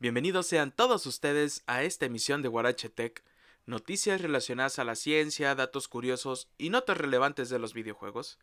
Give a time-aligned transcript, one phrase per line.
[0.00, 3.24] Bienvenidos sean todos ustedes a esta emisión de Guarache Tech,
[3.66, 8.38] noticias relacionadas a la ciencia, datos curiosos y notas relevantes de los videojuegos.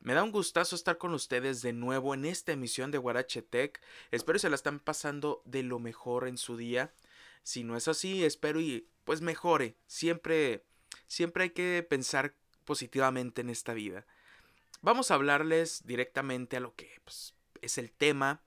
[0.00, 3.80] Me da un gustazo estar con ustedes de nuevo en esta emisión de Guarache Tech.
[4.10, 6.92] Espero se la están pasando de lo mejor en su día.
[7.44, 9.76] Si no es así, espero y pues mejore.
[9.86, 10.64] Siempre
[11.06, 12.34] siempre hay que pensar
[12.64, 14.06] positivamente en esta vida.
[14.82, 18.42] Vamos a hablarles directamente a lo que pues, es el tema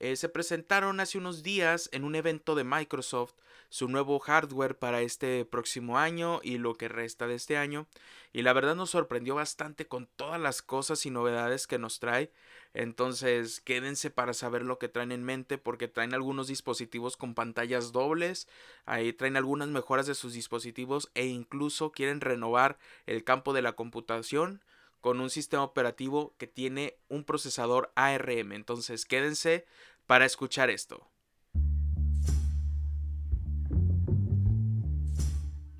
[0.00, 3.34] eh, se presentaron hace unos días en un evento de Microsoft
[3.68, 7.86] su nuevo hardware para este próximo año y lo que resta de este año.
[8.32, 12.30] Y la verdad nos sorprendió bastante con todas las cosas y novedades que nos trae.
[12.72, 17.92] Entonces quédense para saber lo que traen en mente porque traen algunos dispositivos con pantallas
[17.92, 18.48] dobles,
[18.84, 23.72] ahí traen algunas mejoras de sus dispositivos e incluso quieren renovar el campo de la
[23.72, 24.60] computación
[25.04, 28.52] con un sistema operativo que tiene un procesador ARM.
[28.52, 29.66] Entonces quédense
[30.06, 31.10] para escuchar esto.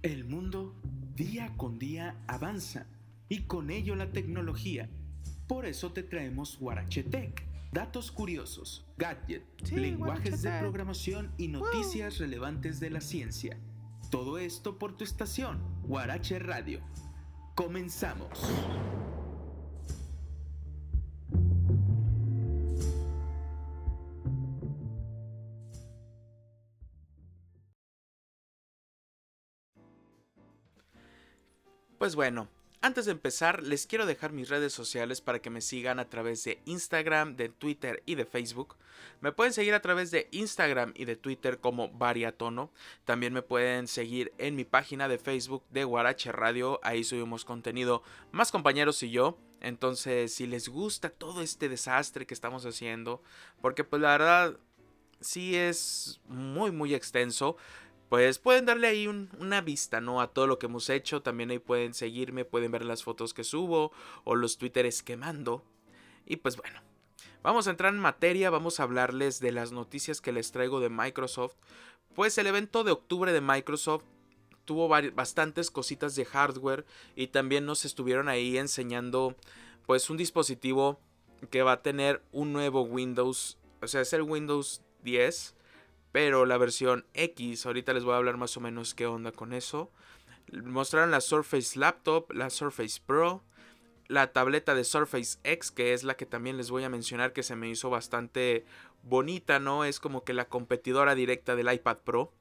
[0.02, 0.74] El mundo
[1.16, 2.86] día con día avanza
[3.30, 4.90] y con ello la tecnología.
[5.48, 6.58] Por eso te traemos
[7.10, 13.58] Tech, datos curiosos, gadgets, lenguajes de programación y noticias relevantes de la ciencia.
[14.10, 16.82] Todo esto por tu estación, Guarache Radio.
[17.54, 18.38] Comenzamos.
[32.04, 32.48] Pues bueno,
[32.82, 36.44] antes de empezar, les quiero dejar mis redes sociales para que me sigan a través
[36.44, 38.76] de Instagram, de Twitter y de Facebook.
[39.22, 42.70] Me pueden seguir a través de Instagram y de Twitter como Variatono.
[43.06, 46.78] También me pueden seguir en mi página de Facebook de Guarache Radio.
[46.82, 49.38] Ahí subimos contenido más compañeros y yo.
[49.62, 53.22] Entonces, si les gusta todo este desastre que estamos haciendo,
[53.62, 54.58] porque pues la verdad
[55.22, 57.56] sí es muy muy extenso
[58.08, 60.20] pues pueden darle ahí una vista, ¿no?
[60.20, 61.22] A todo lo que hemos hecho.
[61.22, 63.92] También ahí pueden seguirme, pueden ver las fotos que subo
[64.24, 65.64] o los twitteres quemando.
[66.26, 66.80] Y pues bueno,
[67.42, 70.90] vamos a entrar en materia, vamos a hablarles de las noticias que les traigo de
[70.90, 71.56] Microsoft.
[72.14, 74.04] Pues el evento de octubre de Microsoft
[74.64, 79.36] tuvo bastantes cositas de hardware y también nos estuvieron ahí enseñando
[79.86, 80.98] pues un dispositivo
[81.50, 85.54] que va a tener un nuevo Windows, o sea, es el Windows 10
[86.14, 89.52] pero la versión X, ahorita les voy a hablar más o menos qué onda con
[89.52, 89.90] eso.
[90.52, 93.42] Mostraron la Surface Laptop, la Surface Pro,
[94.06, 97.42] la tableta de Surface X, que es la que también les voy a mencionar que
[97.42, 98.64] se me hizo bastante
[99.02, 99.84] bonita, ¿no?
[99.84, 102.32] Es como que la competidora directa del iPad Pro.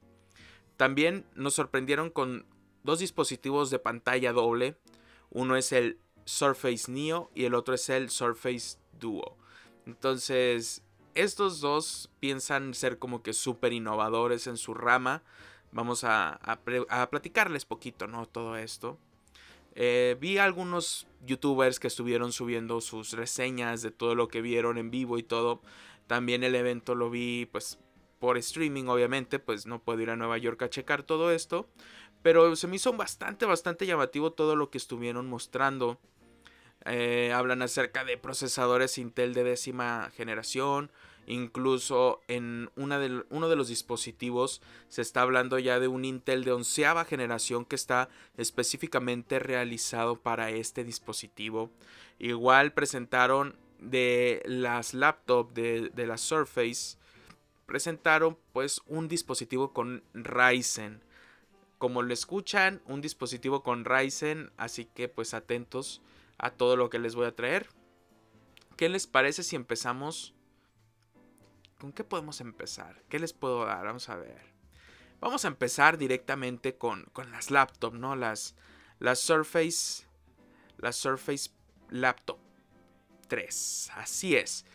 [0.78, 2.46] También nos sorprendieron con
[2.84, 4.78] dos dispositivos de pantalla doble.
[5.32, 9.36] Uno es el Surface Neo y el otro es el Surface Duo.
[9.88, 10.84] Entonces,
[11.16, 15.24] estos dos piensan ser como que súper innovadores en su rama.
[15.72, 16.40] Vamos a,
[17.10, 18.26] platicarles poquito, ¿no?
[18.26, 18.98] Todo esto.
[19.76, 24.92] Eh, vi algunos youtubers que estuvieron subiendo sus reseñas de todo lo que vieron en
[24.92, 25.62] vivo y todo.
[26.08, 27.80] También el evento lo vi pues
[28.20, 31.68] por streaming obviamente, pues no puedo ir a Nueva York a checar todo esto.
[32.22, 36.00] Pero se me hizo bastante, bastante llamativo todo lo que estuvieron mostrando.
[36.86, 40.92] Eh, hablan acerca de procesadores Intel de décima generación.
[41.26, 46.44] Incluso en una de, uno de los dispositivos se está hablando ya de un Intel
[46.44, 51.72] de onceava generación que está específicamente realizado para este dispositivo.
[52.20, 56.98] Igual presentaron de las laptops de, de la Surface.
[57.66, 61.02] Presentaron pues un dispositivo con Ryzen.
[61.78, 64.52] Como lo escuchan, un dispositivo con Ryzen.
[64.58, 66.02] Así que pues atentos
[66.44, 67.70] a todo lo que les voy a traer.
[68.76, 70.36] ¿Qué les parece si empezamos?
[71.80, 73.02] ¿Con qué podemos empezar?
[73.08, 73.86] ¿Qué les puedo dar?
[73.86, 74.54] Vamos a ver.
[75.22, 78.18] Vamos a empezar directamente con, las laptops, ¿no?
[78.18, 78.56] Las,
[79.00, 80.06] las Surface.
[80.78, 81.50] Las Surface
[81.90, 82.40] Laptop
[83.30, 83.92] 3.
[83.96, 84.66] Así es.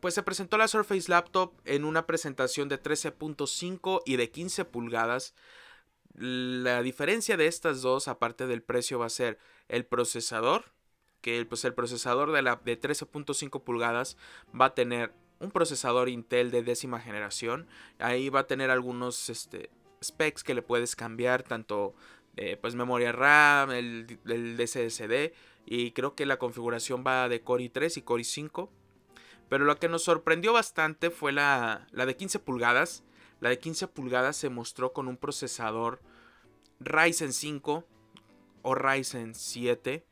[0.00, 5.32] Pues se presentó la Surface Laptop en una presentación de 13.5 y de 15 pulgadas.
[6.12, 10.75] La diferencia de estas dos, aparte del precio, va a ser el procesador,
[11.26, 14.16] que pues, el procesador de, la, de 13.5 pulgadas
[14.58, 17.66] va a tener un procesador Intel de décima generación.
[17.98, 19.68] Ahí va a tener algunos este,
[20.00, 21.96] specs que le puedes cambiar, tanto
[22.36, 25.32] eh, pues memoria RAM, el, el SSD
[25.66, 28.68] y creo que la configuración va de Core i3 y Core i5.
[29.48, 33.02] Pero lo que nos sorprendió bastante fue la, la de 15 pulgadas.
[33.40, 36.00] La de 15 pulgadas se mostró con un procesador
[36.78, 37.84] Ryzen 5
[38.62, 40.06] o Ryzen 7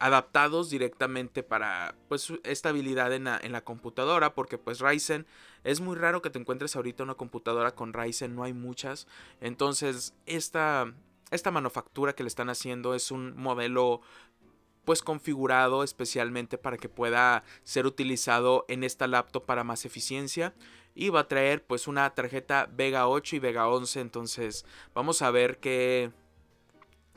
[0.00, 5.26] adaptados directamente para pues estabilidad en la, computadora porque pues Ryzen
[5.62, 9.06] Es muy raro que te encuentres ahorita una computadora con Ryzen, no hay muchas.
[9.42, 10.92] Entonces, esta,
[11.30, 14.00] esta manufactura que le están haciendo es un modelo
[14.86, 20.54] pues configurado especialmente para que pueda ser utilizado en esta laptop para más eficiencia
[20.94, 24.64] y va a traer pues una tarjeta Vega 8 y Vega 11 entonces
[24.94, 26.10] vamos a ver qué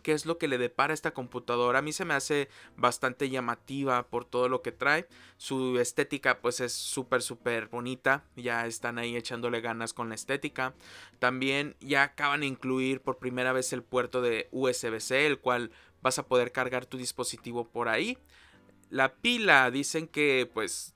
[0.03, 1.79] qué es lo que le depara esta computadora.
[1.79, 5.07] A mí se me hace bastante llamativa por todo lo que trae.
[5.37, 8.23] Su estética pues es súper súper bonita.
[8.35, 10.75] Ya están ahí echándole ganas con la estética.
[11.19, 15.71] También ya acaban de incluir por primera vez el puerto de USB-C, el cual
[16.01, 18.17] vas a poder cargar tu dispositivo por ahí.
[18.89, 20.92] La pila dicen que pues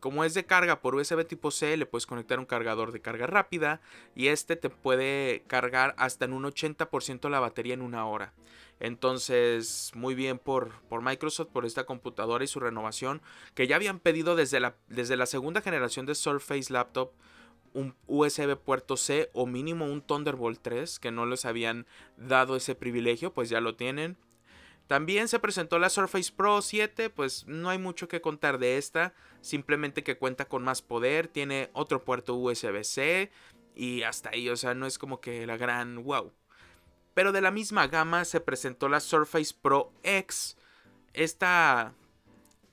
[0.00, 3.26] como es de carga por USB tipo C, le puedes conectar un cargador de carga
[3.26, 3.80] rápida
[4.14, 8.32] y este te puede cargar hasta en un 80% la batería en una hora.
[8.80, 13.20] Entonces, muy bien por, por, Microsoft, por esta computadora y su renovación,
[13.54, 17.10] que ya habían pedido desde la, desde la segunda generación de Surface Laptop
[17.74, 21.86] un USB puerto C o mínimo un Thunderbolt 3, que no les habían
[22.16, 24.16] dado ese privilegio, pues ya lo tienen.
[24.88, 29.12] También se presentó la Surface Pro 7, pues no hay mucho que contar de esta,
[29.42, 33.30] simplemente que cuenta con más poder, tiene otro puerto USB-C
[33.74, 36.32] y hasta ahí, o sea, no es como que la gran wow.
[37.12, 40.56] Pero de la misma gama se presentó la Surface Pro X,
[41.12, 41.92] esta,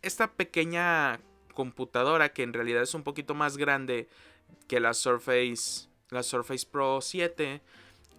[0.01, 1.19] esta pequeña
[1.53, 4.07] computadora que en realidad es un poquito más grande
[4.69, 7.61] que la Surface, la Surface Pro 7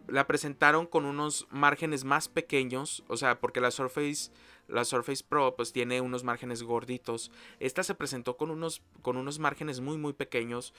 [0.08, 4.30] la presentaron con unos márgenes más pequeños, o sea, porque la Surface
[4.68, 7.30] la Surface Pro pues tiene unos márgenes gorditos.
[7.60, 10.74] Esta se presentó con unos con unos márgenes muy muy pequeños.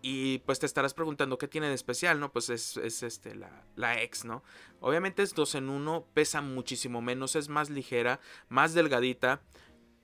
[0.00, 2.30] Y pues te estarás preguntando qué tiene de especial, ¿no?
[2.30, 4.44] Pues es, este, la, la X, ¿no?
[4.80, 9.42] Obviamente es 2 en 1, pesa muchísimo menos, es más ligera, más delgadita.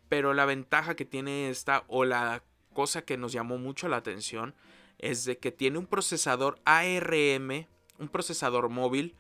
[0.09, 2.43] Pero la ventaja que tiene esta, o la
[2.73, 4.57] cosa que nos llamó mucho la atención,
[4.99, 7.67] es de que tiene un procesador ARM
[7.99, 9.15] un procesador móvil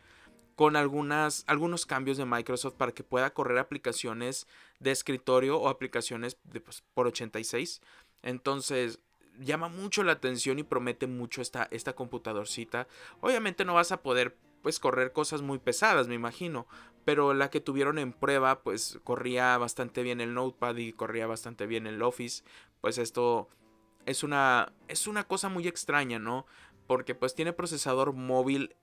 [0.56, 4.47] con algunas, algunos cambios de Microsoft para que pueda correr aplicaciones
[4.79, 7.81] de escritorio o aplicaciones de, pues, por 86.
[8.23, 9.00] Entonces,
[9.41, 12.87] llama mucho la atención y promete mucho esta, esta computadorcita.
[13.21, 16.67] Obviamente no vas a poder pues correr cosas muy pesadas, me imagino,
[17.05, 21.67] pero la que tuvieron en prueba pues corría bastante bien el Notepad y corría bastante
[21.67, 22.44] bien el Office.
[22.81, 23.49] Pues esto
[24.06, 26.47] es una es una cosa muy extraña, ¿no?
[26.86, 28.76] Porque pues tiene procesador móvil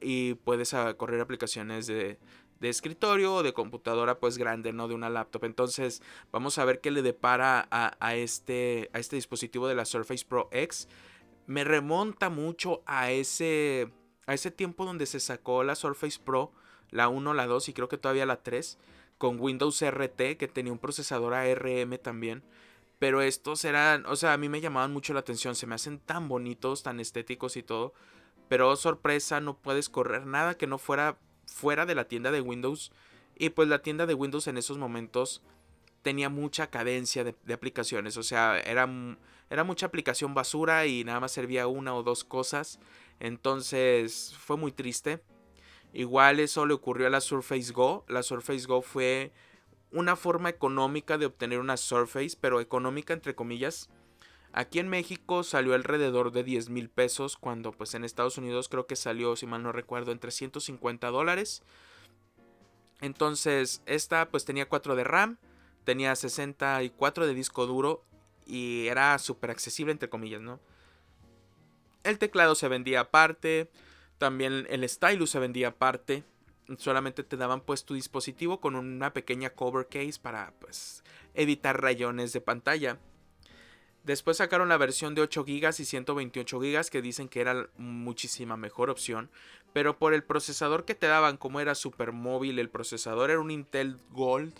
[0.00, 2.18] y puedes ah, correr aplicaciones de,
[2.60, 5.44] de escritorio o de computadora pues grande, no de una laptop.
[5.44, 6.02] Entonces
[6.32, 10.48] vamos a ver qué le depara a, este, a este dispositivo de la Surface Pro
[10.52, 10.88] X.
[11.46, 13.90] Me remonta mucho a ese,
[14.26, 16.52] a ese tiempo donde se sacó la Surface Pro,
[16.90, 18.78] la 1, la 2 y creo que todavía la 3,
[19.18, 22.42] con Windows RT que tenía un procesador ARM también.
[22.98, 26.00] Pero estos eran, o sea, a mí me llamaban mucho la atención, se me hacen
[26.00, 27.94] tan bonitos, tan estéticos y todo.
[28.48, 32.92] Pero sorpresa, no puedes correr nada que no fuera fuera de la tienda de Windows.
[33.36, 35.42] Y pues la tienda de Windows en esos momentos
[36.02, 38.16] tenía mucha cadencia de, aplicaciones.
[38.16, 38.88] O sea, era,
[39.50, 42.80] era mucha aplicación basura y nada más servía una o dos cosas.
[43.20, 45.20] Entonces fue muy triste.
[45.92, 48.04] Igual eso le ocurrió a la Surface Go.
[48.08, 49.32] La Surface Go fue
[49.92, 53.90] una forma económica de obtener una Surface, pero económica entre comillas.
[54.52, 58.86] Aquí en México salió alrededor de 10 mil pesos, cuando pues en Estados Unidos creo
[58.86, 61.62] que salió, si mal no recuerdo, en 350 dólares.
[63.00, 65.38] Entonces, esta pues tenía 4 de RAM,
[65.84, 68.04] tenía 64 de disco duro
[68.46, 70.60] y era súper accesible entre comillas, ¿no?
[72.02, 73.70] El teclado se vendía aparte,
[74.16, 76.24] también el stylus se vendía aparte
[76.76, 81.02] solamente te daban pues tu dispositivo con una pequeña cover case para pues
[81.34, 82.98] evitar rayones de pantalla.
[84.04, 88.56] Después sacaron la versión de 8 GB y 128 GB que dicen que era muchísima
[88.56, 89.30] mejor opción,
[89.72, 93.50] pero por el procesador que te daban como era super móvil, el procesador era un
[93.50, 94.54] Intel Gold,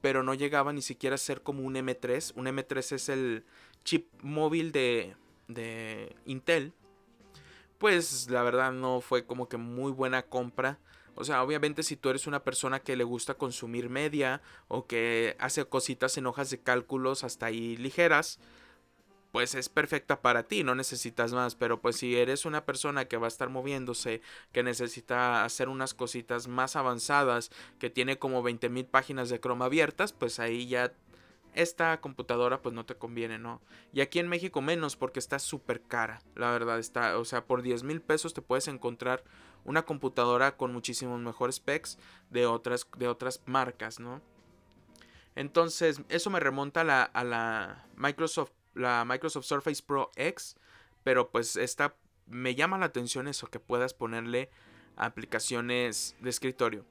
[0.00, 2.32] pero no llegaba ni siquiera a ser como un M3.
[2.36, 3.44] Un M3 es el
[3.84, 5.16] chip móvil de,
[5.48, 6.74] de Intel.
[7.82, 10.78] Pues la verdad no fue como que muy buena compra.
[11.16, 15.34] O sea, obviamente si tú eres una persona que le gusta consumir media o que
[15.40, 18.38] hace cositas en hojas de cálculos hasta ahí ligeras,
[19.32, 21.56] pues es perfecta para ti, no necesitas más.
[21.56, 24.22] Pero pues si eres una persona que va a estar moviéndose,
[24.52, 30.12] que necesita hacer unas cositas más avanzadas, que tiene como 20.000 páginas de Chrome abiertas,
[30.12, 30.92] pues ahí ya
[31.54, 33.60] esta computadora pues no te conviene, ¿no?
[33.92, 37.62] Y aquí en México menos porque está súper cara, la verdad está, o sea, por
[37.62, 39.22] 10 mil pesos te puedes encontrar
[39.64, 41.98] una computadora con muchísimos mejores specs
[42.30, 44.20] de otras, de otras marcas, ¿no?
[45.34, 50.56] Entonces, eso me remonta a la, a la Microsoft la Microsoft Surface Pro X,
[51.02, 54.50] pero pues esta me llama la atención eso, que puedas ponerle
[54.96, 56.84] aplicaciones de escritorio.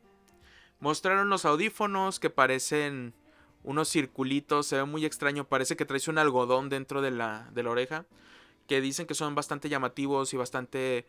[0.80, 3.14] Mostraron los audífonos que parecen
[3.64, 7.64] unos circulitos, se ve muy extraño, parece que traes un algodón dentro de la, de
[7.64, 8.06] la oreja,
[8.68, 11.06] que dicen que son bastante llamativos y bastante...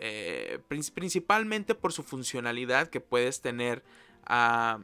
[0.00, 3.84] Eh, principalmente por su funcionalidad que puedes tener
[4.26, 4.80] a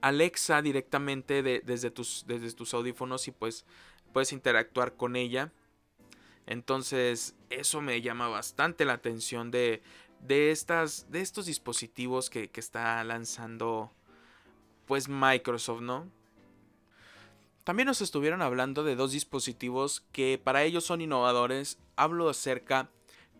[0.00, 3.64] Alexa directamente desde, tus, desde tus audífonos y pues
[4.12, 5.52] puedes interactuar con ella.
[6.46, 9.82] Entonces eso me llama bastante la atención de,
[10.20, 13.92] de, estas, de estos dispositivos que, que está lanzando
[14.92, 16.06] pues Microsoft, ¿no?
[17.64, 21.78] También nos estuvieron hablando de dos dispositivos que para ellos son innovadores.
[21.96, 22.90] Hablo acerca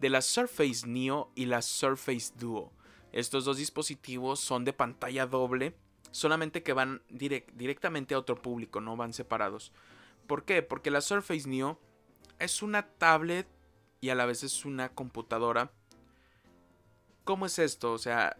[0.00, 2.72] de la Surface Neo y la Surface Duo.
[3.12, 5.76] Estos dos dispositivos son de pantalla doble,
[6.10, 9.72] solamente que van directamente a otro público, no van separados.
[10.26, 10.62] ¿Por qué?
[10.62, 11.78] Porque la Surface Neo
[12.38, 13.46] es una tablet
[14.00, 15.70] y a la vez es una computadora.
[17.24, 17.92] ¿Cómo es esto?
[17.92, 18.38] O sea,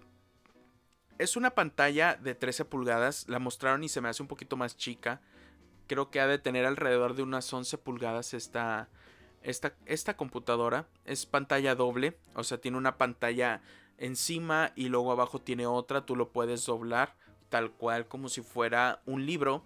[1.23, 3.29] es una pantalla de 13 pulgadas.
[3.29, 5.21] La mostraron y se me hace un poquito más chica.
[5.87, 8.89] Creo que ha de tener alrededor de unas 11 pulgadas esta,
[9.43, 10.89] esta, esta computadora.
[11.05, 12.19] Es pantalla doble.
[12.35, 13.63] O sea, tiene una pantalla
[13.99, 16.05] encima y luego abajo tiene otra.
[16.05, 17.15] Tú lo puedes doblar
[17.51, 19.63] tal cual como si fuera un libro.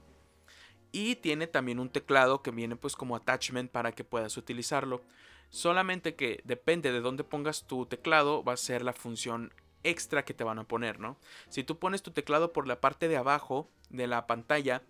[0.93, 5.03] Y tiene también un teclado que viene pues como attachment para que puedas utilizarlo.
[5.49, 9.53] Solamente que depende de dónde pongas tu teclado va a ser la función
[9.87, 11.17] extra que te van a poner, ¿no?
[11.49, 14.83] Si tú pones tu teclado por la parte de abajo de la pantalla,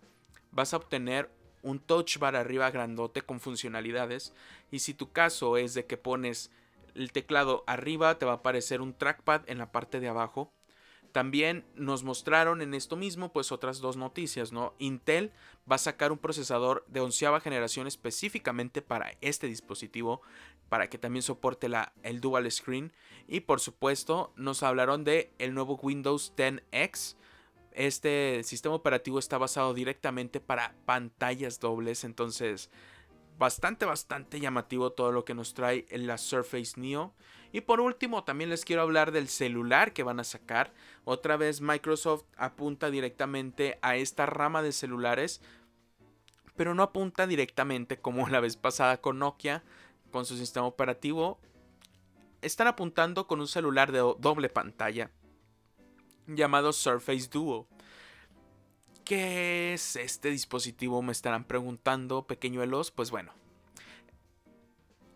[0.50, 1.30] vas a obtener
[1.62, 4.32] un touch bar arriba grandote con funcionalidades.
[4.70, 6.50] Y si tu caso es de que pones
[6.94, 10.52] el teclado arriba, te va a aparecer un trackpad en la parte de abajo.
[11.12, 14.74] También nos mostraron en esto mismo pues otras dos noticias, ¿no?
[14.78, 15.32] Intel
[15.70, 20.20] va a sacar un procesador de onceava generación específicamente para este dispositivo,
[20.68, 22.92] para que también soporte la, el dual screen.
[23.28, 27.16] Y por supuesto nos hablaron de el nuevo Windows 10X.
[27.72, 32.70] Este sistema operativo está basado directamente para pantallas dobles, entonces
[33.38, 37.14] bastante, bastante llamativo todo lo que nos trae en la Surface Neo.
[37.52, 40.72] Y por último, también les quiero hablar del celular que van a sacar.
[41.04, 45.40] Otra vez Microsoft apunta directamente a esta rama de celulares,
[46.56, 49.62] pero no apunta directamente como la vez pasada con Nokia,
[50.10, 51.38] con su sistema operativo.
[52.42, 55.10] Están apuntando con un celular de doble pantalla
[56.26, 57.68] llamado Surface Duo.
[59.04, 61.00] ¿Qué es este dispositivo?
[61.02, 62.90] Me estarán preguntando, pequeñuelos.
[62.90, 63.32] Pues bueno.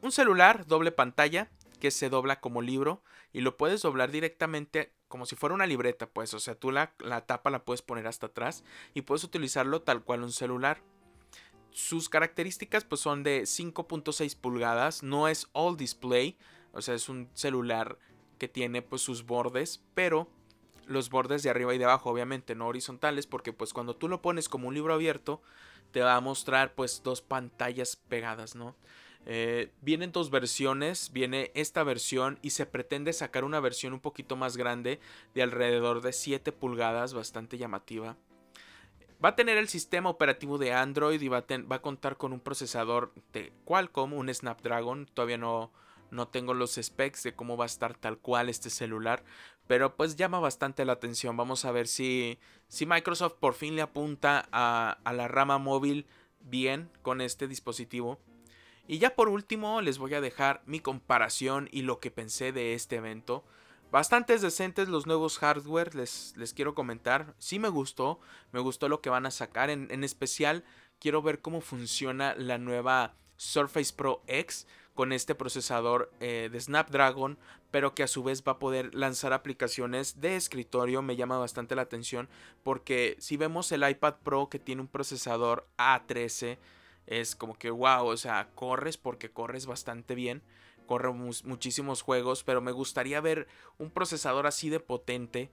[0.00, 1.50] Un celular doble pantalla
[1.80, 6.08] que se dobla como libro y lo puedes doblar directamente como si fuera una libreta,
[6.08, 6.32] pues.
[6.34, 8.62] O sea, tú la, la tapa la puedes poner hasta atrás
[8.94, 10.82] y puedes utilizarlo tal cual un celular.
[11.72, 16.36] Sus características pues son de 5.6 pulgadas, no es all display,
[16.72, 17.98] o sea, es un celular
[18.38, 20.28] que tiene pues sus bordes, pero
[20.86, 24.22] los bordes de arriba y de abajo, obviamente, no horizontales, porque pues cuando tú lo
[24.22, 25.40] pones como un libro abierto,
[25.92, 28.76] te va a mostrar pues dos pantallas pegadas, ¿no?
[29.26, 34.34] Eh, vienen dos versiones, viene esta versión y se pretende sacar una versión un poquito
[34.34, 34.98] más grande
[35.34, 38.16] de alrededor de 7 pulgadas, bastante llamativa.
[39.22, 42.32] Va a tener el sistema operativo de Android y va a, va a contar con
[42.32, 45.70] un procesador de Qualcomm, un Snapdragon, todavía no,
[46.10, 49.24] no tengo los specs de cómo va a estar tal cual este celular,
[49.66, 51.36] pero pues llama bastante la atención.
[51.36, 52.38] Vamos a ver si,
[52.68, 56.06] si Microsoft por fin le apunta a, la rama móvil
[56.40, 58.18] bien con este dispositivo.
[58.88, 62.74] Y ya por último les voy a dejar mi comparación y lo que pensé de
[62.74, 63.44] este evento.
[63.92, 67.34] Bastantes decentes los nuevos hardware, les, les quiero comentar.
[67.38, 68.18] Sí me gustó,
[68.50, 69.70] me gustó lo que van a sacar.
[69.70, 70.64] En, en especial
[70.98, 74.66] quiero ver cómo funciona la nueva Surface Pro X
[75.00, 77.38] con este procesador eh, de Snapdragon,
[77.70, 81.00] pero que a su vez va a poder lanzar aplicaciones de escritorio.
[81.00, 82.28] Me llama bastante la atención
[82.62, 86.58] porque si vemos el iPad Pro que tiene un procesador A13,
[87.06, 90.42] es como que wow, o sea, corres porque corres bastante bien.
[90.84, 95.50] Corre muchísimos juegos, pero me gustaría ver un procesador así de potente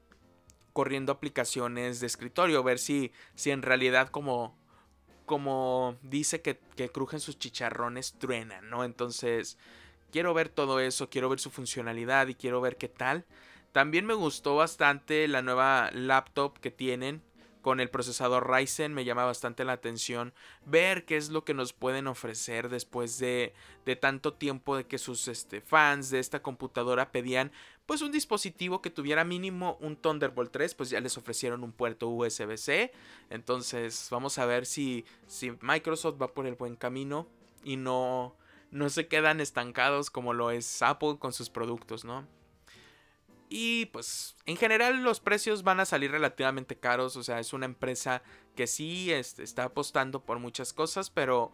[0.73, 4.57] corriendo aplicaciones de escritorio, ver si, si en realidad como
[5.27, 8.86] como dice que, que crujen sus chicharrones, truenan, ¿no?
[8.86, 9.60] Entonces,
[10.12, 13.25] quiero ver todo eso, quiero ver su funcionalidad y quiero ver qué tal.
[13.74, 17.22] También me gustó bastante la nueva laptop que tienen
[17.67, 20.33] con el procesador Ryzen me llama bastante la atención
[20.65, 23.53] ver qué es lo que nos pueden ofrecer después de,
[23.86, 27.51] de tanto tiempo de que sus este, fans de esta computadora pedían
[27.86, 32.07] pues un dispositivo que tuviera mínimo un Thunderbolt 3, pues ya les ofrecieron un puerto
[32.07, 32.93] USB-C.
[33.29, 37.27] Entonces vamos a ver si, si Microsoft va por el buen camino
[37.65, 38.33] y no,
[38.71, 42.25] no se quedan estancados como lo es Apple con sus productos, ¿no?
[43.49, 47.15] Y pues en general los precios van a salir relativamente caros.
[47.15, 48.21] O sea, es una empresa
[48.55, 51.51] que sí este, está apostando por muchas cosas, pero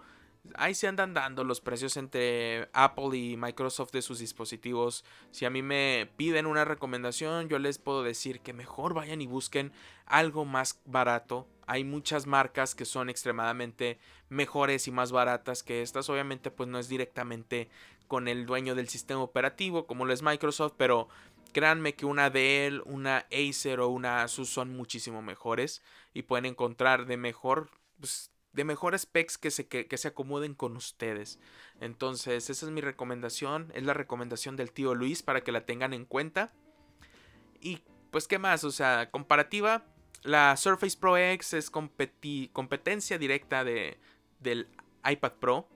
[0.56, 5.06] ahí se andan dando los precios entre Apple y Microsoft de sus dispositivos.
[5.32, 9.28] Si a mí me piden una recomendación, yo les puedo decir que mejor vayan y
[9.28, 9.72] busquen
[10.06, 11.48] algo más barato.
[11.66, 16.10] Hay muchas marcas que son extremadamente mejores y más baratas que estas.
[16.10, 17.70] Obviamente pues no es directamente
[18.14, 21.08] con el dueño del sistema operativo como lo es Microsoft, pero
[21.54, 27.06] Créanme que una Dell, una Acer o una Asus son muchísimo mejores y pueden encontrar
[27.06, 31.40] de mejor, pues, de mejores specs que se, que, se acomoden con ustedes.
[31.80, 35.94] Entonces, esa es mi recomendación, es la recomendación del tío Luis para que la tengan
[35.94, 36.52] en cuenta.
[37.62, 38.64] Y pues, ¿qué más?
[38.64, 39.86] O sea, comparativa,
[40.24, 44.00] la Surface Pro X es competencia directa de,
[44.40, 44.70] del
[45.06, 45.70] iPad Pro.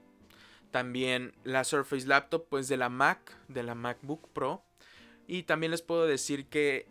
[0.78, 4.64] También la Surface Laptop, pues de la Mac, de la MacBook Pro.
[5.26, 6.88] Y también les puedo decir que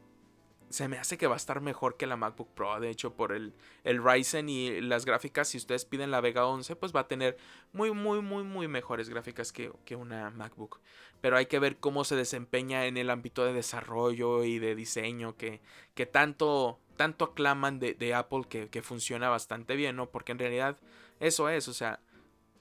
[0.71, 2.81] se me hace que va a estar mejor que la MacBook Pro.
[2.81, 6.75] De hecho, por el, el Ryzen y las gráficas, si ustedes piden la Vega 11,
[6.75, 7.37] pues va a tener
[7.73, 10.81] muy, muy, muy, muy mejores gráficas que, una MacBook.
[11.21, 15.37] Pero hay que ver cómo se desempeña en el ámbito de desarrollo y de diseño
[15.37, 15.61] que,
[15.95, 20.11] que tanto, tanto aclaman de, de Apple que, que, funciona bastante bien, ¿no?
[20.11, 20.77] Porque en realidad
[21.21, 22.01] eso es, o sea,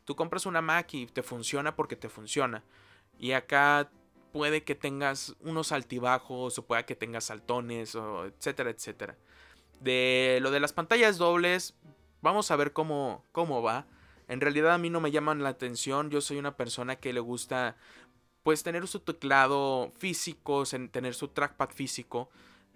[0.06, 2.64] tú compras una Mac y te funciona porque te funciona.
[3.20, 3.90] Y acá
[4.32, 9.18] puede que tengas unos altibajos o pueda que tengas saltones o etcétera, etcétera.
[9.80, 11.76] De lo de las pantallas dobles,
[12.22, 13.88] vamos a ver cómo, cómo va.
[14.28, 17.20] En realidad a mí no me llaman la atención, yo soy una persona que le
[17.20, 17.78] gusta
[18.44, 22.30] pues tener su teclado físico, tener su trackpad físico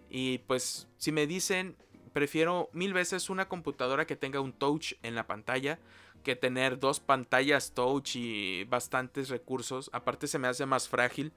[0.09, 1.75] y pues si me dicen
[2.13, 5.79] prefiero mil veces una computadora que tenga un touch en la pantalla
[6.19, 9.89] que tener dos pantallas touch y bastantes recursos.
[9.93, 11.33] Aparte se me hace más frágil.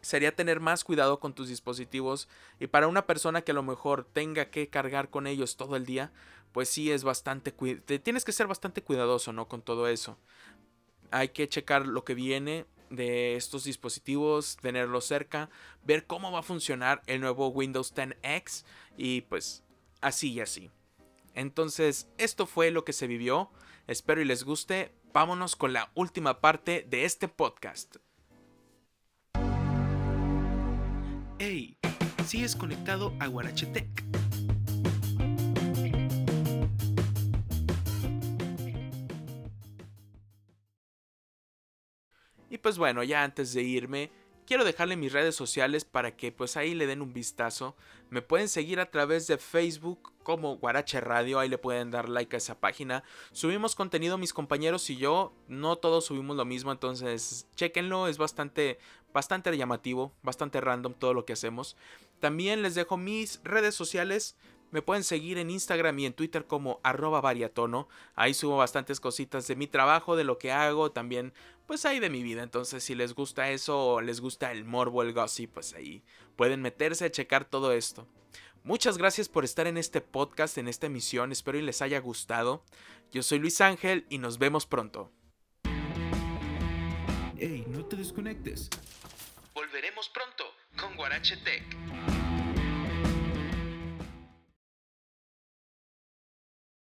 [0.00, 4.04] Sería tener más cuidado con tus dispositivos y para una persona que a lo mejor
[4.04, 6.10] tenga que cargar con ellos todo el día,
[6.50, 7.52] pues sí es bastante
[8.00, 9.46] tienes que ser bastante cuidadoso, ¿no?
[9.48, 10.18] Con todo eso.
[11.12, 15.50] Hay que checar lo que viene de estos dispositivos, tenerlos cerca,
[15.84, 18.64] ver cómo va a funcionar el nuevo Windows 10X
[18.96, 19.62] y pues
[20.00, 20.70] así y así.
[21.34, 23.50] Entonces, esto fue lo que se vivió.
[23.92, 24.90] Espero y les guste.
[25.12, 27.96] Vámonos con la última parte de este podcast.
[31.38, 31.76] Hey,
[32.26, 34.02] sigues conectado a Guarachetec.
[42.48, 44.10] Y pues bueno, ya antes de irme,
[44.52, 47.74] quiero dejarle mis redes sociales para que pues ahí le den un vistazo.
[48.10, 52.36] Me pueden seguir a través de Facebook como Guarache Radio, ahí le pueden dar like
[52.36, 53.02] a esa página.
[53.32, 58.78] Subimos contenido mis compañeros y yo, no todos subimos lo mismo, entonces chequenlo, es bastante
[59.14, 61.74] bastante llamativo, bastante random todo lo que hacemos.
[62.20, 64.36] También les dejo mis redes sociales.
[64.72, 67.88] Me pueden seguir en Instagram y en Twitter como arroba variatono.
[68.14, 71.32] Ahí subo bastantes cositas de mi trabajo, de lo que hago, también
[71.66, 72.42] pues ahí de mi vida.
[72.42, 76.02] Entonces si les gusta eso o les gusta el morbo, el gossip, pues ahí
[76.36, 78.08] pueden meterse a checar todo esto.
[78.64, 81.32] Muchas gracias por estar en este podcast, en esta emisión.
[81.32, 82.64] Espero y les haya gustado.
[83.10, 85.12] Yo soy Luis Ángel y nos vemos pronto.
[87.36, 88.70] Hey, no te desconectes.
[89.52, 90.44] Volveremos pronto
[90.78, 92.11] con Guarache Tech.